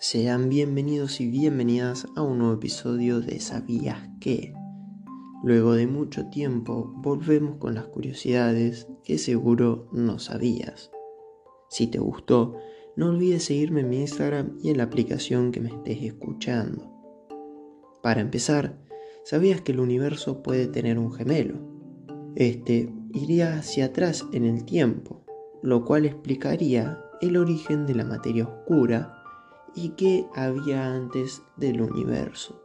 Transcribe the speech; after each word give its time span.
sean 0.00 0.48
bienvenidos 0.48 1.20
y 1.20 1.28
bienvenidas 1.28 2.06
a 2.14 2.22
un 2.22 2.38
nuevo 2.38 2.54
episodio 2.54 3.20
de 3.20 3.40
¿Sabías 3.40 3.98
qué? 4.20 4.54
Luego 5.42 5.72
de 5.72 5.88
mucho 5.88 6.26
tiempo 6.26 6.92
volvemos 6.98 7.56
con 7.56 7.74
las 7.74 7.86
curiosidades 7.86 8.86
que 9.02 9.18
seguro 9.18 9.88
no 9.90 10.20
sabías. 10.20 10.92
Si 11.68 11.88
te 11.88 11.98
gustó, 11.98 12.56
no 12.94 13.08
olvides 13.08 13.46
seguirme 13.46 13.80
en 13.80 13.88
mi 13.88 14.00
Instagram 14.00 14.56
y 14.62 14.70
en 14.70 14.76
la 14.76 14.84
aplicación 14.84 15.50
que 15.50 15.60
me 15.60 15.70
estés 15.70 16.00
escuchando. 16.04 16.92
Para 18.00 18.20
empezar, 18.20 18.78
¿sabías 19.24 19.62
que 19.62 19.72
el 19.72 19.80
universo 19.80 20.44
puede 20.44 20.68
tener 20.68 21.00
un 21.00 21.12
gemelo? 21.12 21.58
Este 22.36 22.94
iría 23.12 23.58
hacia 23.58 23.86
atrás 23.86 24.24
en 24.32 24.44
el 24.44 24.64
tiempo, 24.64 25.24
lo 25.60 25.84
cual 25.84 26.06
explicaría 26.06 27.02
el 27.20 27.36
origen 27.36 27.84
de 27.84 27.96
la 27.96 28.04
materia 28.04 28.44
oscura 28.44 29.17
y 29.80 29.90
qué 29.90 30.26
había 30.34 30.92
antes 30.92 31.44
del 31.56 31.80
universo. 31.80 32.60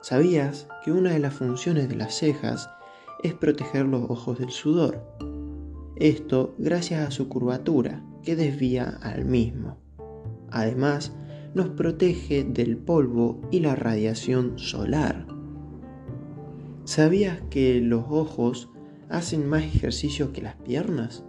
¿Sabías 0.00 0.66
que 0.84 0.90
una 0.90 1.12
de 1.12 1.20
las 1.20 1.32
funciones 1.34 1.88
de 1.88 1.94
las 1.94 2.14
cejas 2.14 2.68
es 3.22 3.34
proteger 3.34 3.86
los 3.86 4.10
ojos 4.10 4.40
del 4.40 4.50
sudor? 4.50 5.00
Esto 5.94 6.56
gracias 6.58 7.06
a 7.06 7.10
su 7.12 7.28
curvatura 7.28 8.04
que 8.24 8.34
desvía 8.34 8.98
al 9.00 9.26
mismo. 9.26 9.78
Además, 10.50 11.16
nos 11.54 11.68
protege 11.68 12.42
del 12.42 12.76
polvo 12.76 13.40
y 13.52 13.60
la 13.60 13.76
radiación 13.76 14.58
solar. 14.58 15.28
¿Sabías 16.82 17.42
que 17.48 17.80
los 17.80 18.06
ojos 18.08 18.70
hacen 19.08 19.48
más 19.48 19.62
ejercicio 19.62 20.32
que 20.32 20.42
las 20.42 20.56
piernas? 20.56 21.24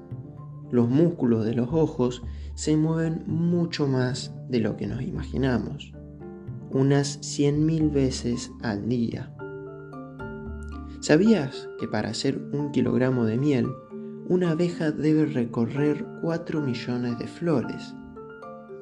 Los 0.72 0.90
músculos 0.90 1.46
de 1.46 1.54
los 1.54 1.70
ojos 1.72 2.24
se 2.54 2.78
mueven 2.78 3.24
mucho 3.26 3.88
más 3.88 4.34
de 4.50 4.60
lo 4.60 4.78
que 4.78 4.88
nos 4.88 5.02
imaginamos, 5.02 5.94
unas 6.72 7.20
100.000 7.22 7.92
veces 7.92 8.52
al 8.62 8.88
día. 8.88 9.34
¿Sabías 11.00 11.70
que 11.80 11.88
para 11.88 12.10
hacer 12.10 12.38
un 12.52 12.72
kilogramo 12.72 13.26
de 13.26 13.38
miel, 13.38 13.68
una 14.28 14.52
abeja 14.52 14.92
debe 14.92 15.26
recorrer 15.26 16.06
4 16.22 16.62
millones 16.62 17.18
de 17.18 17.28
flores? 17.28 17.96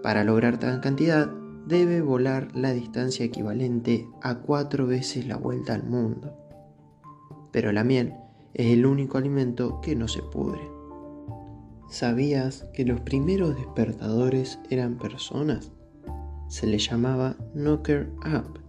Para 0.03 0.23
lograr 0.23 0.59
tal 0.59 0.81
cantidad, 0.81 1.31
debe 1.67 2.02
volar 2.02 2.50
la 2.56 2.72
distancia 2.72 3.25
equivalente 3.25 4.09
a 4.22 4.40
4 4.40 4.88
veces 4.88 5.28
la 5.28 5.38
vuelta 5.38 5.73
al 5.73 5.84
mundo. 5.84 6.34
Pero 7.52 7.72
la 7.72 7.84
miel 7.84 8.14
es 8.53 8.73
el 8.73 8.86
único 8.86 9.17
alimento 9.17 9.80
que 9.81 9.95
no 9.95 10.08
se 10.08 10.22
pudre. 10.22 10.77
¿Sabías 11.90 12.66
que 12.74 12.84
los 12.84 13.00
primeros 13.00 13.56
despertadores 13.56 14.60
eran 14.70 14.98
personas? 14.98 15.72
Se 16.50 16.68
les 16.68 16.90
llamaba 16.90 17.38
knocker 17.54 18.12
up 18.26 18.60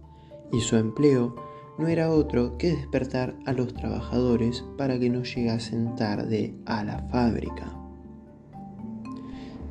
y 0.53 0.61
su 0.61 0.77
empleo 0.77 1.35
no 1.77 1.87
era 1.87 2.11
otro 2.11 2.57
que 2.57 2.71
despertar 2.71 3.35
a 3.45 3.51
los 3.51 3.73
trabajadores 3.73 4.63
para 4.77 4.97
que 4.99 5.09
no 5.09 5.23
llegasen 5.23 5.95
tarde 5.95 6.55
a 6.65 6.83
la 6.85 6.99
fábrica. 7.09 7.73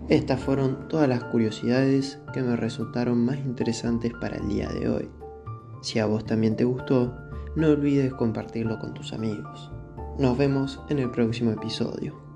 Estas 0.09 0.41
fueron 0.41 0.89
todas 0.89 1.09
las 1.09 1.25
curiosidades 1.25 2.19
que 2.35 2.43
me 2.43 2.55
resultaron 2.57 3.25
más 3.25 3.39
interesantes 3.39 4.13
para 4.21 4.37
el 4.37 4.49
día 4.49 4.69
de 4.69 4.89
hoy. 4.89 5.09
Si 5.81 5.99
a 5.99 6.07
vos 6.07 6.25
también 6.25 6.55
te 6.55 6.65
gustó, 6.65 7.15
no 7.57 7.69
olvides 7.69 8.13
compartirlo 8.13 8.79
con 8.79 8.93
tus 8.93 9.13
amigos. 9.13 9.71
Nos 10.19 10.37
vemos 10.37 10.81
en 10.89 10.99
el 10.99 11.11
próximo 11.11 11.51
episodio. 11.51 12.28